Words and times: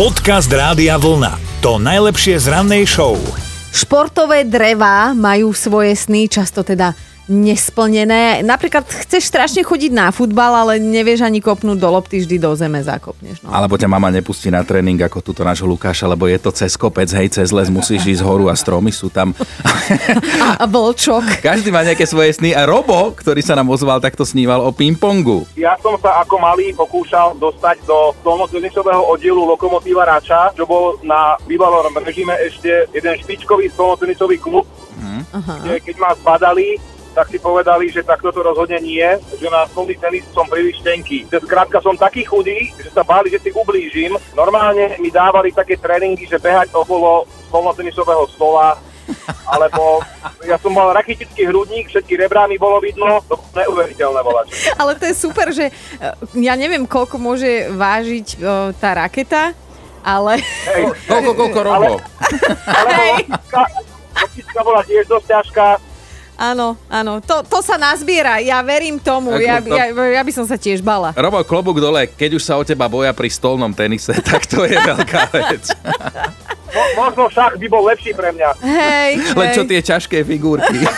Podcast 0.00 0.48
Rádia 0.48 0.96
Vlna. 0.96 1.60
To 1.60 1.76
najlepšie 1.76 2.40
z 2.40 2.48
rannej 2.48 2.88
show. 2.88 3.20
Športové 3.68 4.48
drevá 4.48 5.12
majú 5.12 5.52
svoje 5.52 5.92
sny, 5.92 6.24
často 6.24 6.64
teda 6.64 6.96
nesplnené. 7.30 8.42
Napríklad 8.42 8.82
chceš 8.90 9.30
strašne 9.30 9.62
chodiť 9.62 9.94
na 9.94 10.10
futbal, 10.10 10.66
ale 10.66 10.82
nevieš 10.82 11.22
ani 11.22 11.38
kopnúť 11.38 11.78
do 11.78 11.88
lopty, 11.88 12.18
vždy 12.18 12.42
do 12.42 12.50
zeme 12.58 12.82
zakopneš. 12.82 13.38
No. 13.46 13.54
Alebo 13.54 13.78
ťa 13.78 13.86
mama 13.86 14.10
nepustí 14.10 14.50
na 14.50 14.66
tréning 14.66 14.98
ako 14.98 15.22
túto 15.22 15.46
nášho 15.46 15.70
Lukáša, 15.70 16.10
lebo 16.10 16.26
je 16.26 16.42
to 16.42 16.50
cez 16.50 16.74
kopec, 16.74 17.06
hej, 17.06 17.30
cez 17.30 17.54
les 17.54 17.70
musíš 17.70 18.02
ísť 18.18 18.26
horu 18.26 18.50
a 18.50 18.58
stromy 18.58 18.90
sú 18.90 19.06
tam. 19.08 19.30
A, 20.40 20.62
a 20.62 20.66
vlčok. 20.70 21.42
Každý 21.42 21.74
má 21.74 21.82
nejaké 21.82 22.06
svoje 22.06 22.34
sny 22.34 22.54
a 22.54 22.62
Robo, 22.62 23.12
ktorý 23.12 23.42
sa 23.42 23.58
nám 23.58 23.68
ozval, 23.70 23.98
takto 23.98 24.22
sníval 24.22 24.62
o 24.62 24.70
pingpongu. 24.70 25.44
Ja 25.58 25.74
som 25.82 25.98
sa 25.98 26.22
ako 26.22 26.38
malý 26.38 26.72
pokúšal 26.72 27.36
dostať 27.36 27.84
do 27.84 28.14
stolnotenisového 28.22 29.02
oddielu 29.10 29.42
Lokomotíva 29.42 30.06
Rača, 30.06 30.54
čo 30.54 30.64
bol 30.64 30.96
na 31.02 31.34
bývalom 31.44 31.92
režime 32.00 32.34
ešte 32.40 32.88
jeden 32.94 33.14
špičkový 33.20 33.68
stolnotenisový 33.74 34.38
klub, 34.38 34.64
kde 35.30 35.78
keď 35.82 35.96
ma 36.00 36.10
zbadali, 36.16 36.80
tak 37.10 37.26
si 37.28 37.38
povedali, 37.38 37.90
že 37.90 38.06
takto 38.06 38.30
to 38.30 38.40
rozhodne 38.40 38.78
nie, 38.80 39.04
že 39.34 39.46
na 39.50 39.66
stolný 39.66 39.98
tenis 39.98 40.22
som 40.30 40.46
príliš 40.46 40.78
tenký. 40.80 41.26
Že 41.26 41.42
skrátka 41.42 41.82
som 41.82 41.98
taký 41.98 42.22
chudý, 42.22 42.70
že 42.78 42.90
sa 42.90 43.02
báli, 43.02 43.30
že 43.30 43.42
si 43.42 43.50
ublížim. 43.50 44.14
Normálne 44.32 44.94
mi 45.02 45.10
dávali 45.10 45.50
také 45.50 45.74
tréningy, 45.74 46.26
že 46.26 46.38
behať 46.38 46.70
okolo 46.70 47.26
stolnotenisového 47.50 48.30
stola, 48.30 48.78
alebo 49.50 49.98
ja 50.46 50.54
som 50.62 50.70
mal 50.70 50.94
raketický 50.94 51.50
hrudník, 51.50 51.90
všetky 51.90 52.14
rebrá 52.14 52.46
mi 52.46 52.54
bolo 52.54 52.78
vidno, 52.78 53.18
to 53.26 53.34
neuveriteľné 53.58 54.20
volať. 54.22 54.46
Ale 54.78 54.94
to 54.94 55.04
je 55.10 55.14
super, 55.18 55.50
že 55.50 55.66
e, 55.66 55.72
ja 56.38 56.54
neviem, 56.54 56.86
koľko 56.86 57.18
môže 57.18 57.74
vážiť 57.74 58.26
e, 58.30 58.36
tá 58.78 58.94
raketa, 58.94 59.50
ale... 60.06 60.38
Hej, 60.70 60.94
Koľko, 61.10 61.30
koľko 61.34 61.58
Robo? 61.66 61.94
ale 62.64 62.94
loptička, 63.18 63.62
loptička 64.14 64.60
bola 64.62 64.80
tiež 64.86 65.04
dosť 65.10 65.26
ťažká, 65.26 65.66
Áno, 66.40 66.72
áno, 66.88 67.20
to, 67.20 67.44
to 67.44 67.60
sa 67.60 67.76
nazbiera, 67.76 68.40
ja 68.40 68.64
verím 68.64 68.96
tomu, 68.96 69.28
Ako 69.28 69.44
ja, 69.44 69.60
to- 69.60 69.76
ja, 69.76 69.92
ja 69.92 70.22
by 70.24 70.32
som 70.32 70.48
sa 70.48 70.56
tiež 70.56 70.80
bala. 70.80 71.12
Robo, 71.12 71.36
klobúk 71.44 71.76
dole, 71.76 72.08
keď 72.08 72.30
už 72.32 72.42
sa 72.42 72.56
o 72.56 72.64
teba 72.64 72.88
boja 72.88 73.12
pri 73.12 73.28
stolnom 73.28 73.68
tenise, 73.70 74.16
tak 74.24 74.48
to 74.48 74.64
je 74.64 74.72
veľká 74.72 75.28
vec. 75.30 75.68
Mo, 76.70 76.82
možno 76.96 77.28
šach 77.28 77.60
by 77.60 77.66
bol 77.68 77.84
lepší 77.84 78.16
pre 78.16 78.32
mňa. 78.32 78.56
Hej, 78.56 79.10
Len 79.36 79.48
hej. 79.52 79.56
čo 79.60 79.62
tie 79.68 79.80
ťažké 79.84 80.24
figurky. 80.24 80.80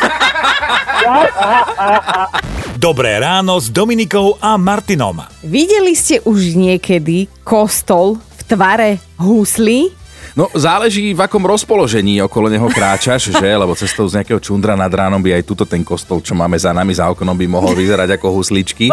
Dobré 2.79 3.19
ráno 3.19 3.59
s 3.59 3.67
Dominikou 3.67 4.39
a 4.39 4.55
Martinom. 4.55 5.27
Videli 5.43 5.95
ste 5.95 6.23
už 6.23 6.55
niekedy 6.55 7.27
kostol 7.43 8.19
v 8.19 8.41
tvare 8.45 8.91
húsly? 9.19 9.91
No, 10.33 10.49
záleží 10.57 11.13
v 11.13 11.21
akom 11.21 11.45
rozpoložení 11.45 12.25
okolo 12.25 12.49
neho 12.49 12.65
kráčaš, 12.73 13.37
že? 13.37 13.51
Lebo 13.53 13.77
cestou 13.77 14.09
z 14.09 14.17
nejakého 14.17 14.41
čundra 14.41 14.73
nad 14.73 14.89
ránom 14.89 15.21
by 15.21 15.37
aj 15.37 15.45
tuto 15.45 15.69
ten 15.69 15.85
kostol, 15.85 16.25
čo 16.25 16.33
máme 16.33 16.57
za 16.57 16.73
nami, 16.73 16.97
za 16.97 17.05
oknom, 17.13 17.37
by 17.37 17.45
mohol 17.45 17.77
vyzerať 17.77 18.17
ako 18.17 18.41
husličky. 18.41 18.89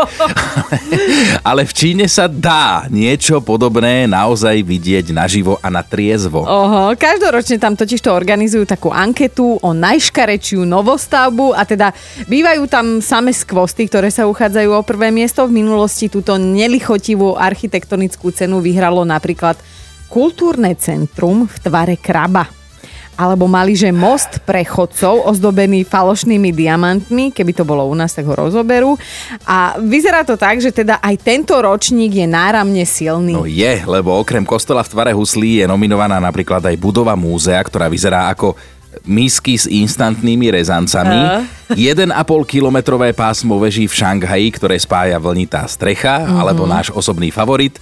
Ale 1.49 1.63
v 1.63 1.71
Číne 1.71 2.05
sa 2.11 2.27
dá 2.27 2.91
niečo 2.91 3.39
podobné 3.39 4.03
naozaj 4.03 4.59
vidieť 4.67 5.15
naživo 5.15 5.55
a 5.63 5.71
na 5.71 5.79
triezvo. 5.79 6.43
Oho, 6.43 6.91
každoročne 6.99 7.55
tam 7.55 7.79
totiž 7.79 8.03
to 8.03 8.11
organizujú 8.11 8.67
takú 8.67 8.91
anketu 8.91 9.55
o 9.63 9.71
najškarečiu 9.71 10.67
novostavbu 10.67 11.55
a 11.55 11.63
teda 11.63 11.95
bývajú 12.27 12.67
tam 12.67 12.99
same 12.99 13.31
skvosty, 13.31 13.87
ktoré 13.87 14.11
sa 14.11 14.27
uchádzajú 14.27 14.75
o 14.75 14.83
prvé 14.83 15.07
miesto. 15.07 15.47
V 15.47 15.55
minulosti 15.55 16.11
túto 16.11 16.35
nelichotivú 16.35 17.39
architektonickú 17.39 18.27
cenu 18.35 18.59
vyhralo 18.59 19.07
napríklad 19.07 19.55
Kultúrne 20.09 20.73
centrum 20.73 21.45
v 21.45 21.55
tvare 21.61 21.95
kraba. 22.02 22.49
Alebo 23.19 23.52
mali, 23.52 23.75
že 23.75 23.91
most 23.91 24.39
pre 24.47 24.63
chodcov 24.63 25.27
ozdobený 25.27 25.83
falošnými 25.83 26.55
diamantmi, 26.55 27.35
keby 27.35 27.51
to 27.51 27.67
bolo 27.67 27.84
u 27.84 27.91
nás, 27.91 28.16
tak 28.16 28.23
ho 28.23 28.31
rozoberú. 28.31 28.95
A 29.44 29.75
vyzerá 29.75 30.23
to 30.23 30.39
tak, 30.39 30.63
že 30.63 30.72
teda 30.72 31.03
aj 31.03 31.19
tento 31.19 31.51
ročník 31.59 32.16
je 32.16 32.23
náramne 32.23 32.81
silný. 32.88 33.35
No 33.35 33.44
je, 33.44 33.84
lebo 33.84 34.16
okrem 34.16 34.47
kostola 34.47 34.88
v 34.88 34.91
tvare 34.95 35.11
huslí 35.11 35.59
je 35.59 35.66
nominovaná 35.67 36.16
napríklad 36.23 36.63
aj 36.63 36.79
budova 36.79 37.13
múzea, 37.19 37.59
ktorá 37.59 37.91
vyzerá 37.91 38.31
ako 38.31 38.55
misky 39.05 39.59
s 39.59 39.69
instantnými 39.69 40.50
rezancami, 40.50 41.45
1,5 41.75 42.09
kilometrové 42.47 43.13
pásmo 43.13 43.61
veží 43.61 43.85
v 43.85 43.94
Šanghaji, 43.94 44.47
ktoré 44.57 44.75
spája 44.81 45.22
vlnitá 45.22 45.67
strecha, 45.69 46.25
alebo 46.25 46.66
náš 46.66 46.89
osobný 46.89 47.29
favorit, 47.29 47.78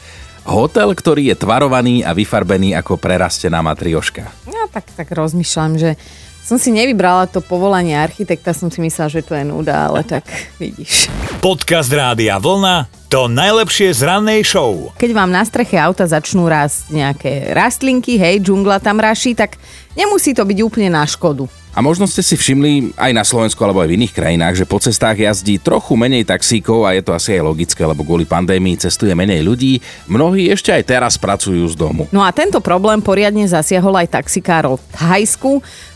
hotel, 0.48 0.96
ktorý 0.96 1.30
je 1.30 1.36
tvarovaný 1.36 2.02
a 2.08 2.16
vyfarbený 2.16 2.74
ako 2.80 2.96
prerastená 2.96 3.60
matrioška. 3.60 4.24
Ja 4.48 4.66
tak, 4.72 4.88
tak 4.96 5.12
rozmýšľam, 5.12 5.76
že 5.76 6.00
som 6.48 6.56
si 6.56 6.72
nevybrala 6.72 7.28
to 7.28 7.44
povolanie 7.44 7.92
architekta, 7.92 8.56
som 8.56 8.72
si 8.72 8.80
myslela, 8.80 9.12
že 9.12 9.20
to 9.20 9.36
je 9.36 9.44
nuda, 9.44 9.92
ale 9.92 10.08
tak 10.08 10.24
vidíš. 10.64 11.12
Podcast 11.44 11.92
Rádia 11.92 12.40
Vlna. 12.40 12.88
To 13.08 13.32
najlepšie 13.32 13.96
z 13.96 14.04
rannej 14.04 14.44
show. 14.44 14.92
Keď 15.00 15.12
vám 15.16 15.32
na 15.32 15.40
streche 15.48 15.80
auta 15.80 16.04
začnú 16.04 16.44
rásť 16.52 16.92
nejaké 16.92 17.56
rastlinky, 17.56 18.20
hej, 18.20 18.44
džungla 18.44 18.84
tam 18.84 19.00
raší, 19.00 19.32
tak 19.32 19.56
nemusí 19.98 20.38
to 20.38 20.46
byť 20.46 20.58
úplne 20.62 20.94
na 20.94 21.02
škodu. 21.04 21.50
A 21.78 21.86
možno 21.86 22.10
ste 22.10 22.26
si 22.26 22.34
všimli 22.34 22.98
aj 22.98 23.12
na 23.14 23.22
Slovensku 23.22 23.62
alebo 23.62 23.86
aj 23.86 23.94
v 23.94 24.02
iných 24.02 24.18
krajinách, 24.18 24.58
že 24.58 24.66
po 24.66 24.82
cestách 24.82 25.14
jazdí 25.14 25.62
trochu 25.62 25.94
menej 25.94 26.26
taxíkov 26.26 26.90
a 26.90 26.98
je 26.98 27.06
to 27.06 27.14
asi 27.14 27.38
aj 27.38 27.46
logické, 27.46 27.86
lebo 27.86 28.02
kvôli 28.02 28.26
pandémii 28.26 28.82
cestuje 28.82 29.14
menej 29.14 29.46
ľudí. 29.46 29.78
Mnohí 30.10 30.50
ešte 30.50 30.74
aj 30.74 30.90
teraz 30.90 31.22
pracujú 31.22 31.62
z 31.70 31.78
domu. 31.78 32.10
No 32.10 32.26
a 32.26 32.34
tento 32.34 32.66
problém 32.66 32.98
poriadne 32.98 33.46
zasiahol 33.46 33.94
aj 33.94 34.10
taxikárov 34.10 34.82
v 34.82 34.86
Thajsku. 34.90 35.52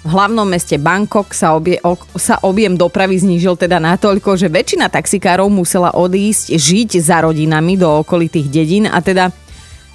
V 0.05 0.09
hlavnom 0.09 0.45
meste 0.45 0.77
Bangkok 0.77 1.33
sa, 1.33 1.57
obie, 1.57 1.81
ok, 1.81 2.13
sa 2.13 2.37
objem 2.45 2.77
dopravy 2.77 3.17
znížil 3.17 3.57
teda 3.57 3.81
natoľko, 3.81 4.37
že 4.37 4.53
väčšina 4.53 4.85
taxikárov 4.85 5.49
musela 5.49 5.97
odísť 5.97 6.61
žiť 6.61 7.01
za 7.01 7.25
rodinami 7.25 7.73
do 7.73 7.89
okolitých 8.05 8.53
dedín 8.53 8.85
a 8.85 9.01
teda 9.01 9.33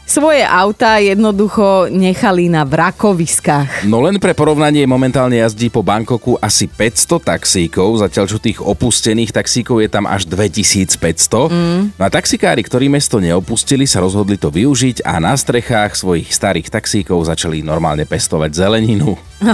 svoje 0.07 0.47
auta 0.47 1.03
jednoducho 1.03 1.91
nechali 1.91 2.47
na 2.47 2.63
vrakoviskách. 2.63 3.91
No 3.91 3.99
len 3.99 4.23
pre 4.23 4.33
porovnanie 4.33 4.87
momentálne 4.87 5.43
jazdí 5.43 5.67
po 5.67 5.83
Bangkoku 5.83 6.39
asi 6.39 6.71
500 6.71 7.27
taxíkov, 7.27 7.99
zatiaľ 8.01 8.25
čo 8.31 8.39
tých 8.39 8.63
opustených 8.63 9.35
taxíkov 9.35 9.83
je 9.83 9.91
tam 9.91 10.07
až 10.07 10.31
2500. 10.31 11.51
Mm. 11.51 11.81
No 11.99 12.03
a 12.07 12.09
taxikári, 12.09 12.63
ktorí 12.63 12.87
mesto 12.87 13.19
neopustili, 13.19 13.85
sa 13.85 13.99
rozhodli 13.99 14.39
to 14.39 14.49
využiť 14.49 15.03
a 15.03 15.19
na 15.19 15.35
strechách 15.35 15.99
svojich 15.99 16.31
starých 16.31 16.71
taxíkov 16.71 17.27
začali 17.27 17.67
normálne 17.67 18.07
pestovať 18.07 18.55
zeleninu. 18.55 19.19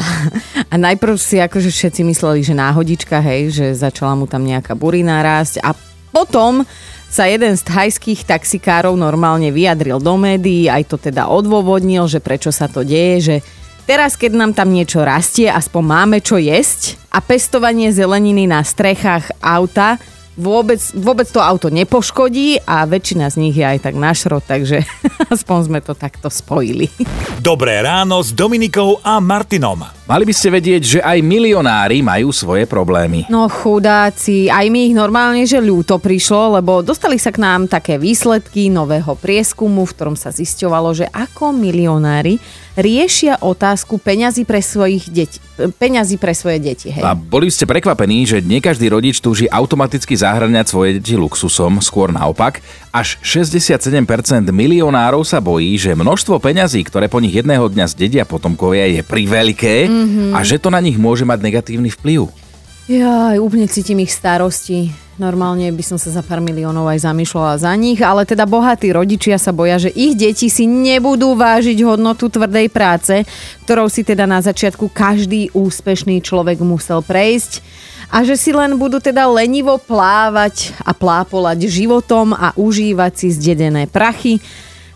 A 0.72 0.78
najprv 0.78 1.18
si 1.18 1.42
akože 1.42 1.68
všetci 1.68 2.00
mysleli, 2.06 2.40
že 2.44 2.54
náhodička, 2.54 3.18
hej, 3.18 3.50
že 3.50 3.66
začala 3.74 4.14
mu 4.14 4.30
tam 4.30 4.46
nejaká 4.46 4.78
burina 4.78 5.20
rásť 5.24 5.58
a 5.64 5.74
potom 6.12 6.62
sa 7.12 7.28
jeden 7.28 7.52
z 7.56 7.62
thajských 7.64 8.24
taxikárov 8.24 8.96
normálne 8.96 9.52
vyjadril 9.52 10.00
do 10.00 10.16
médií, 10.16 10.68
aj 10.68 10.88
to 10.88 10.96
teda 10.96 11.28
odôvodnil, 11.28 12.08
že 12.08 12.24
prečo 12.24 12.48
sa 12.48 12.72
to 12.72 12.84
deje, 12.84 13.16
že 13.20 13.36
teraz, 13.84 14.16
keď 14.16 14.32
nám 14.32 14.52
tam 14.56 14.72
niečo 14.72 15.04
rastie, 15.04 15.52
aspoň 15.52 15.82
máme 15.84 16.18
čo 16.24 16.40
jesť 16.40 16.96
a 17.12 17.20
pestovanie 17.20 17.92
zeleniny 17.92 18.48
na 18.48 18.64
strechách 18.64 19.28
auta 19.44 20.00
vôbec, 20.36 20.80
vôbec 20.96 21.28
to 21.28 21.40
auto 21.40 21.68
nepoškodí 21.68 22.64
a 22.64 22.88
väčšina 22.88 23.28
z 23.28 23.36
nich 23.40 23.56
je 23.56 23.64
aj 23.66 23.84
tak 23.84 23.94
našrot, 23.96 24.44
takže 24.48 24.84
aspoň 25.34 25.58
sme 25.68 25.80
to 25.84 25.92
takto 25.92 26.32
spojili. 26.32 26.88
Dobré 27.40 27.80
ráno 27.84 28.20
s 28.24 28.32
Dominikou 28.32 29.00
a 29.04 29.20
Martinom. 29.20 29.84
Mali 30.02 30.24
by 30.28 30.34
ste 30.34 30.52
vedieť, 30.52 30.82
že 30.82 31.00
aj 31.00 31.24
milionári 31.24 32.04
majú 32.04 32.34
svoje 32.34 32.68
problémy. 32.68 33.30
No 33.32 33.48
chudáci, 33.48 34.52
aj 34.52 34.66
mi 34.68 34.90
ich 34.90 34.94
normálne, 34.96 35.46
že 35.48 35.62
ľúto 35.62 35.96
prišlo, 35.96 36.60
lebo 36.60 36.84
dostali 36.84 37.16
sa 37.16 37.32
k 37.32 37.40
nám 37.40 37.70
také 37.70 37.96
výsledky 37.96 38.68
nového 38.68 39.16
prieskumu, 39.16 39.88
v 39.88 39.94
ktorom 39.94 40.16
sa 40.18 40.28
zisťovalo, 40.34 40.92
že 40.92 41.06
ako 41.08 41.54
milionári 41.54 42.36
riešia 42.76 43.40
otázku 43.40 44.00
peňazí 44.00 44.48
pre, 44.48 44.64
svojich 44.64 45.08
deti, 45.12 45.38
peňazí 45.76 46.16
pre 46.16 46.32
svoje 46.32 46.58
deti. 46.60 46.88
Hej. 46.88 47.04
A 47.04 47.12
boli 47.12 47.52
ste 47.52 47.68
prekvapení, 47.68 48.24
že 48.24 48.40
nie 48.40 48.64
každý 48.64 48.88
rodič 48.88 49.20
túži 49.20 49.48
automaticky 49.48 50.16
zahrňať 50.16 50.66
svoje 50.68 50.90
deti 50.98 51.14
luxusom, 51.16 51.84
skôr 51.84 52.08
naopak. 52.08 52.64
Až 52.92 53.20
67% 53.24 54.04
milionárov 54.52 55.24
sa 55.24 55.40
bojí, 55.40 55.76
že 55.76 55.96
množstvo 55.96 56.40
peňazí, 56.40 56.84
ktoré 56.84 57.08
po 57.08 57.20
nich 57.20 57.32
jedného 57.32 57.68
dňa 57.68 57.86
zdedia 57.88 58.24
potomkovia, 58.24 58.88
je 58.88 59.02
priveľké 59.04 59.88
mm-hmm. 59.88 60.30
a 60.36 60.40
že 60.44 60.60
to 60.60 60.68
na 60.72 60.80
nich 60.80 60.96
môže 60.96 61.24
mať 61.24 61.38
negatívny 61.40 61.92
vplyv. 61.92 62.41
Ja 62.90 63.38
úplne 63.38 63.70
cítim 63.70 64.02
ich 64.02 64.10
starosti. 64.10 64.90
Normálne 65.14 65.70
by 65.70 65.84
som 65.86 65.98
sa 66.02 66.10
za 66.10 66.18
pár 66.18 66.42
miliónov 66.42 66.90
aj 66.90 67.06
zamýšľala 67.06 67.54
za 67.62 67.70
nich, 67.78 68.02
ale 68.02 68.26
teda 68.26 68.42
bohatí 68.42 68.90
rodičia 68.90 69.38
sa 69.38 69.54
boja, 69.54 69.78
že 69.78 69.94
ich 69.94 70.18
deti 70.18 70.50
si 70.50 70.66
nebudú 70.66 71.38
vážiť 71.38 71.78
hodnotu 71.86 72.26
tvrdej 72.26 72.66
práce, 72.74 73.22
ktorou 73.62 73.86
si 73.86 74.02
teda 74.02 74.26
na 74.26 74.42
začiatku 74.42 74.90
každý 74.90 75.54
úspešný 75.54 76.26
človek 76.26 76.58
musel 76.66 77.06
prejsť 77.06 77.62
a 78.10 78.26
že 78.26 78.34
si 78.34 78.50
len 78.50 78.74
budú 78.74 78.98
teda 78.98 79.30
lenivo 79.30 79.78
plávať 79.78 80.74
a 80.82 80.90
plápolať 80.90 81.70
životom 81.70 82.34
a 82.34 82.50
užívať 82.58 83.12
si 83.14 83.28
zdedené 83.30 83.86
prachy. 83.86 84.42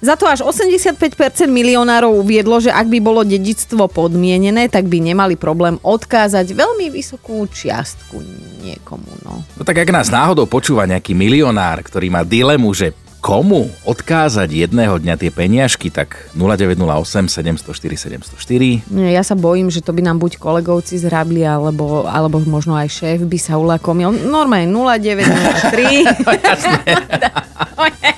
Za 0.00 0.14
to 0.14 0.28
až 0.28 0.44
85% 0.44 1.00
milionárov 1.48 2.20
uviedlo, 2.20 2.60
že 2.60 2.69
ak 2.69 2.87
by 2.93 2.98
bolo 3.00 3.25
dedictvo 3.25 3.88
podmienené, 3.88 4.69
tak 4.69 4.87
by 4.93 5.00
nemali 5.00 5.40
problém 5.40 5.81
odkázať 5.81 6.52
veľmi 6.52 6.93
vysokú 6.93 7.48
čiastku 7.48 8.20
niekomu. 8.60 9.10
No. 9.25 9.40
No 9.56 9.62
tak 9.64 9.81
ak 9.81 9.88
nás 9.88 10.12
náhodou 10.12 10.44
počúva 10.44 10.84
nejaký 10.84 11.16
milionár, 11.16 11.81
ktorý 11.81 12.12
má 12.12 12.22
dilemu, 12.26 12.69
že 12.76 12.93
komu 13.26 13.66
odkázať 13.82 14.54
jedného 14.54 15.02
dňa 15.02 15.19
tie 15.19 15.34
peniažky, 15.34 15.90
tak 15.90 16.31
0908 16.38 17.26
704 17.26 18.22
704. 18.22 18.87
Nie, 18.87 19.19
ja 19.19 19.26
sa 19.26 19.34
bojím, 19.34 19.66
že 19.66 19.82
to 19.82 19.90
by 19.90 19.98
nám 20.06 20.22
buď 20.22 20.38
kolegovci 20.38 20.94
zhrabli, 21.02 21.43
alebo, 21.43 22.06
alebo 22.06 22.38
možno 22.46 22.78
aj 22.78 22.87
šéf 22.87 23.26
by 23.26 23.38
sa 23.40 23.58
ulakomil. 23.58 24.14
Normálne 24.14 24.70
0903. 24.70 26.06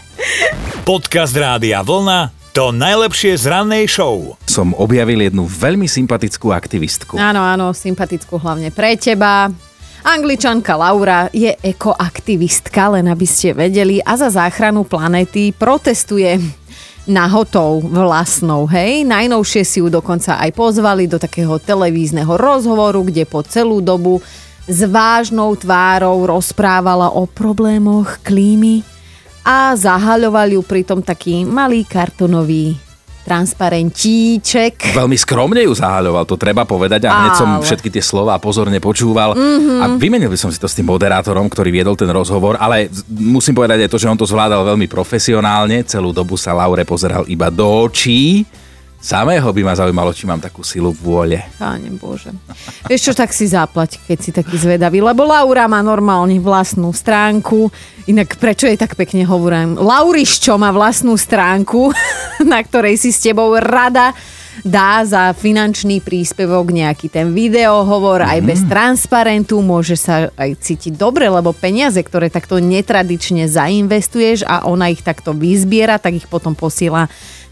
Podcast 0.88 1.36
Rádia 1.36 1.84
Vlna 1.84 2.32
to 2.56 2.72
najlepšie 2.72 3.36
z 3.36 3.44
rannej 3.52 3.84
show. 3.84 4.40
Som 4.48 4.72
objavil 4.72 5.20
jednu 5.20 5.44
veľmi 5.44 5.84
sympatickú 5.84 6.48
aktivistku. 6.48 7.20
Áno, 7.20 7.44
áno, 7.44 7.76
sympatickú 7.76 8.40
hlavne 8.40 8.72
pre 8.72 8.96
teba. 8.96 9.52
Angličanka 10.00 10.80
Laura 10.80 11.28
je 11.28 11.52
ekoaktivistka, 11.60 12.96
len 12.96 13.04
aby 13.04 13.28
ste 13.28 13.52
vedeli, 13.52 14.00
a 14.00 14.16
za 14.16 14.32
záchranu 14.32 14.88
planéty 14.88 15.52
protestuje 15.52 16.40
nahotou 17.04 17.84
vlastnou, 17.84 18.64
hej. 18.72 19.04
Najnovšie 19.04 19.68
si 19.68 19.84
ju 19.84 19.92
dokonca 19.92 20.40
aj 20.40 20.56
pozvali 20.56 21.04
do 21.04 21.20
takého 21.20 21.60
televízneho 21.60 22.32
rozhovoru, 22.32 23.04
kde 23.04 23.28
po 23.28 23.44
celú 23.44 23.84
dobu 23.84 24.24
s 24.64 24.88
vážnou 24.88 25.52
tvárou 25.52 26.24
rozprávala 26.24 27.12
o 27.12 27.28
problémoch 27.28 28.24
klímy 28.24 28.96
a 29.48 29.72
zahaľoval 29.72 30.52
ju 30.52 30.60
pritom 30.60 31.00
taký 31.00 31.48
malý 31.48 31.88
kartonový 31.88 32.76
transparentíček. 33.24 34.96
Veľmi 34.96 35.16
skromne 35.16 35.60
ju 35.60 35.72
zahaľoval, 35.76 36.24
to 36.24 36.40
treba 36.40 36.64
povedať 36.64 37.08
a 37.08 37.12
hneď 37.12 37.32
som 37.36 37.50
všetky 37.60 37.92
tie 37.92 38.00
slova 38.00 38.40
pozorne 38.40 38.80
počúval 38.80 39.36
mm-hmm. 39.36 39.80
a 39.84 39.84
vymenil 40.00 40.32
by 40.32 40.38
som 40.40 40.48
si 40.48 40.56
to 40.56 40.64
s 40.64 40.72
tým 40.72 40.88
moderátorom, 40.88 41.44
ktorý 41.48 41.68
viedol 41.68 41.92
ten 41.92 42.08
rozhovor, 42.08 42.56
ale 42.56 42.88
musím 43.08 43.52
povedať 43.52 43.84
aj 43.84 43.90
to, 43.92 44.00
že 44.00 44.08
on 44.08 44.16
to 44.16 44.24
zvládal 44.24 44.64
veľmi 44.64 44.88
profesionálne, 44.88 45.84
celú 45.84 46.16
dobu 46.16 46.40
sa 46.40 46.56
Laure 46.56 46.88
pozeral 46.88 47.28
iba 47.28 47.52
do 47.52 47.68
očí. 47.88 48.48
Samého 48.98 49.46
by 49.54 49.62
ma 49.62 49.78
zaujímalo, 49.78 50.10
či 50.10 50.26
mám 50.26 50.42
takú 50.42 50.66
silu 50.66 50.90
vôle. 50.90 51.38
Páne 51.54 51.86
Bože. 51.94 52.34
Vieš 52.90 53.10
čo, 53.10 53.12
tak 53.14 53.30
si 53.30 53.46
zaplať, 53.46 54.02
keď 54.02 54.18
si 54.18 54.30
taký 54.34 54.58
zvedavý, 54.58 54.98
lebo 54.98 55.22
Laura 55.22 55.70
má 55.70 55.78
normálne 55.86 56.34
vlastnú 56.42 56.90
stránku. 56.90 57.70
Inak 58.10 58.34
prečo 58.42 58.66
jej 58.66 58.74
tak 58.74 58.98
pekne 58.98 59.22
hovorím? 59.22 59.78
Lauriščo 59.78 60.58
má 60.58 60.74
vlastnú 60.74 61.14
stránku, 61.14 61.94
na 62.52 62.58
ktorej 62.58 62.98
si 62.98 63.14
s 63.14 63.22
tebou 63.22 63.54
rada 63.54 64.10
dá 64.66 65.06
za 65.06 65.30
finančný 65.30 66.02
príspevok 66.02 66.74
nejaký 66.74 67.06
ten 67.06 67.30
videohovor 67.30 68.26
aj 68.26 68.42
bez 68.42 68.60
transparentu, 68.66 69.62
môže 69.62 69.94
sa 69.94 70.34
aj 70.34 70.58
cítiť 70.58 70.98
dobre, 70.98 71.30
lebo 71.30 71.54
peniaze, 71.54 72.02
ktoré 72.02 72.26
takto 72.26 72.58
netradične 72.58 73.46
zainvestuješ 73.46 74.42
a 74.42 74.66
ona 74.66 74.90
ich 74.90 75.06
takto 75.06 75.30
vyzbiera, 75.30 76.02
tak 76.02 76.18
ich 76.18 76.26
potom 76.26 76.58
posiela 76.58 77.06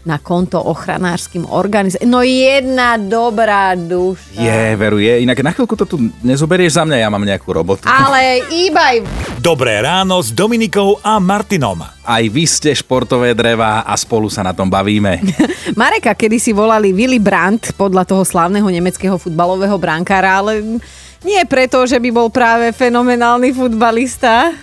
na 0.07 0.23
konto 0.23 0.63
ochranárskym 0.63 1.43
organizáciám. 1.43 2.07
No 2.07 2.23
jedna 2.23 2.95
dobrá 2.95 3.75
duša. 3.75 4.39
Je, 4.39 4.63
veru, 4.79 5.03
je. 5.03 5.27
Inak 5.27 5.43
na 5.43 5.51
chvíľku 5.51 5.75
to 5.75 5.83
tu 5.83 5.99
nezoberieš 6.23 6.79
za 6.79 6.87
mňa, 6.87 7.03
ja 7.03 7.11
mám 7.11 7.27
nejakú 7.27 7.51
robotu. 7.51 7.83
Ale 7.83 8.47
iba 8.47 9.03
Dobré 9.37 9.83
ráno 9.83 10.17
s 10.23 10.33
Dominikou 10.33 10.97
a 11.03 11.19
Martinom. 11.21 11.83
Aj 11.83 12.23
vy 12.25 12.47
ste 12.47 12.73
športové 12.73 13.35
dreva 13.35 13.85
a 13.85 13.93
spolu 13.93 14.31
sa 14.31 14.41
na 14.41 14.55
tom 14.55 14.71
bavíme. 14.71 15.19
Mareka 15.79 16.15
kedy 16.15 16.39
si 16.39 16.55
volali 16.55 16.95
Willy 16.95 17.21
Brandt 17.21 17.75
podľa 17.75 18.07
toho 18.07 18.23
slávneho 18.23 18.65
nemeckého 18.65 19.19
futbalového 19.19 19.75
brankára, 19.77 20.39
ale 20.39 20.81
nie 21.21 21.41
preto, 21.45 21.85
že 21.85 21.99
by 21.99 22.09
bol 22.09 22.31
práve 22.31 22.71
fenomenálny 22.73 23.53
futbalista. 23.53 24.55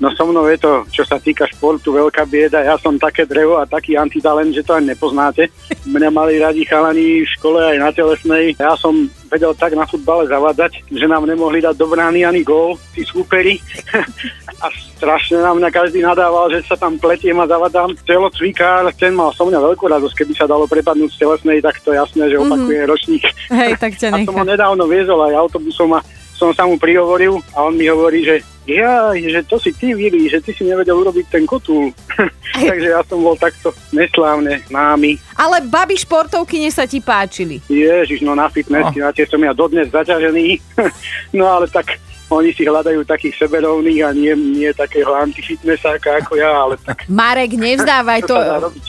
No 0.00 0.08
so 0.16 0.24
mnou 0.24 0.48
je 0.48 0.56
to, 0.56 0.88
čo 0.88 1.04
sa 1.04 1.20
týka 1.20 1.44
športu, 1.44 1.92
veľká 1.92 2.24
bieda. 2.24 2.64
Ja 2.64 2.80
som 2.80 2.96
také 2.96 3.28
drevo 3.28 3.60
a 3.60 3.68
taký 3.68 4.00
antitalent, 4.00 4.56
že 4.56 4.64
to 4.64 4.72
ani 4.72 4.96
nepoznáte. 4.96 5.52
Mňa 5.84 6.08
mali 6.08 6.40
radi 6.40 6.64
chalani 6.64 7.20
v 7.20 7.32
škole 7.36 7.60
aj 7.60 7.76
na 7.76 7.92
telesnej. 7.92 8.56
Ja 8.56 8.72
som 8.80 9.12
vedel 9.28 9.52
tak 9.52 9.76
na 9.76 9.84
futbale 9.84 10.24
zavádzať, 10.24 10.88
že 10.88 11.04
nám 11.04 11.28
nemohli 11.28 11.60
dať 11.60 11.76
do 11.76 11.84
brány 11.84 12.24
ani 12.24 12.40
gól, 12.40 12.80
tí 12.96 13.04
súperi. 13.04 13.60
a 14.64 14.66
strašne 14.96 15.40
na 15.40 15.52
mňa 15.52 15.68
každý 15.68 16.00
nadával, 16.00 16.48
že 16.48 16.64
sa 16.64 16.80
tam 16.80 16.96
pletiem 16.96 17.36
a 17.36 17.44
zavadám. 17.44 17.92
Telocvikár, 18.04 18.88
ten 18.96 19.12
mal 19.12 19.36
som 19.36 19.52
mňa 19.52 19.60
veľkú 19.60 19.84
radosť, 19.84 20.16
keby 20.16 20.32
sa 20.32 20.48
dalo 20.48 20.64
prepadnúť 20.64 21.12
z 21.12 21.20
telesnej, 21.20 21.60
tak 21.60 21.80
to 21.80 21.92
jasné, 21.92 22.28
že 22.28 22.40
opakuje 22.40 22.88
ročník. 22.88 23.24
Hej, 23.52 23.76
tak 23.76 23.96
ťa 24.00 24.12
A 24.16 24.24
som 24.24 24.36
ho 24.36 24.44
nedávno 24.44 24.84
viezol 24.88 25.20
aj 25.28 25.36
autobusom 25.36 25.92
a 25.96 26.00
som 26.36 26.56
sa 26.56 26.64
mu 26.64 26.80
prihovoril 26.80 27.40
a 27.52 27.68
on 27.68 27.76
mi 27.76 27.84
hovorí, 27.84 28.24
že 28.24 28.40
ja, 28.68 29.16
že 29.16 29.40
to 29.48 29.56
si 29.56 29.72
ty, 29.72 29.96
Vili, 29.96 30.28
že 30.28 30.44
ty 30.44 30.52
si 30.52 30.68
nevedel 30.68 30.96
urobiť 30.96 31.26
ten 31.32 31.44
kotul. 31.48 31.90
Takže 32.70 32.88
ja 32.92 33.00
som 33.08 33.24
bol 33.24 33.34
takto 33.34 33.72
neslávne 33.90 34.60
námi. 34.68 35.16
Ale 35.38 35.64
babi 35.64 35.96
športovkyne 35.96 36.68
sa 36.68 36.84
ti 36.84 37.00
páčili. 37.00 37.64
Ježiš, 37.66 38.20
no 38.20 38.36
na 38.36 38.52
fitnessky, 38.52 39.00
na 39.00 39.10
tie 39.16 39.24
som 39.24 39.40
ja 39.40 39.56
dodnes 39.56 39.88
zaťažený. 39.88 40.60
no 41.38 41.48
ale 41.48 41.66
tak 41.72 41.96
oni 42.30 42.54
si 42.54 42.62
hľadajú 42.62 43.02
takých 43.02 43.34
seberovných 43.42 44.00
a 44.06 44.10
nie, 44.14 44.32
nie 44.38 44.70
takého 44.70 45.10
antifitnessáka 45.18 46.22
ako 46.22 46.38
ja, 46.38 46.50
ale 46.52 46.74
tak 46.78 47.02
Marek, 47.10 47.58
nevzdávaj 47.58 48.20
to. 48.28 48.36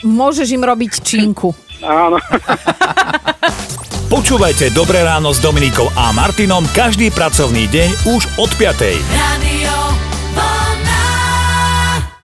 Môžeš 0.05 0.51
im 0.53 0.61
robiť 0.61 0.91
činku. 1.01 1.55
áno. 1.81 2.21
Počúvajte 4.11 4.75
Dobré 4.75 5.07
ráno 5.07 5.31
s 5.31 5.39
Dominikou 5.39 5.87
a 5.95 6.11
Martinom 6.11 6.67
každý 6.75 7.15
pracovný 7.15 7.71
deň 7.71 7.89
už 8.11 8.21
od 8.43 8.51
5. 8.59 8.99
Radio 9.15 9.60